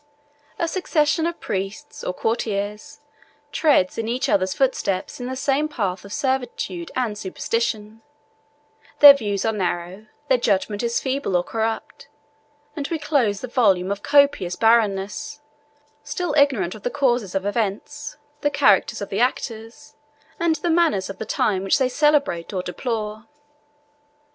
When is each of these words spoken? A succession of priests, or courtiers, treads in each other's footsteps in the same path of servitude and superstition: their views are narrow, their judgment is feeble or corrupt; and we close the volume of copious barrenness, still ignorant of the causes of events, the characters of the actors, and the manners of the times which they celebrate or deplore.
A 0.57 0.67
succession 0.67 1.27
of 1.27 1.39
priests, 1.39 2.03
or 2.03 2.11
courtiers, 2.11 3.01
treads 3.51 3.99
in 3.99 4.07
each 4.07 4.29
other's 4.29 4.55
footsteps 4.55 5.19
in 5.19 5.27
the 5.27 5.35
same 5.35 5.67
path 5.67 6.03
of 6.03 6.11
servitude 6.11 6.89
and 6.95 7.15
superstition: 7.15 8.01
their 8.97 9.13
views 9.13 9.45
are 9.45 9.53
narrow, 9.53 10.07
their 10.27 10.39
judgment 10.39 10.81
is 10.81 10.99
feeble 10.99 11.35
or 11.37 11.43
corrupt; 11.43 12.07
and 12.75 12.87
we 12.87 12.97
close 12.97 13.41
the 13.41 13.47
volume 13.47 13.91
of 13.91 14.01
copious 14.01 14.55
barrenness, 14.55 15.39
still 16.03 16.33
ignorant 16.33 16.73
of 16.73 16.81
the 16.81 16.89
causes 16.89 17.35
of 17.35 17.45
events, 17.45 18.17
the 18.41 18.49
characters 18.49 19.01
of 19.03 19.09
the 19.09 19.19
actors, 19.19 19.93
and 20.39 20.55
the 20.55 20.71
manners 20.71 21.11
of 21.11 21.19
the 21.19 21.25
times 21.27 21.63
which 21.63 21.77
they 21.77 21.87
celebrate 21.87 22.51
or 22.53 22.63
deplore. 22.63 23.27